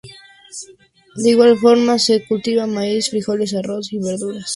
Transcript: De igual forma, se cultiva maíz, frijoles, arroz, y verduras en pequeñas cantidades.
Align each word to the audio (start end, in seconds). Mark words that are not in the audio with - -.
De 1.21 1.29
igual 1.33 1.55
forma, 1.63 1.93
se 2.05 2.25
cultiva 2.27 2.65
maíz, 2.75 3.03
frijoles, 3.11 3.53
arroz, 3.53 3.85
y 3.93 3.97
verduras 3.97 4.11
en 4.11 4.19
pequeñas 4.19 4.31
cantidades. 4.41 4.47